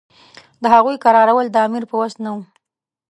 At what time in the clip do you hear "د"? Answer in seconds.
0.61-0.63, 1.51-1.57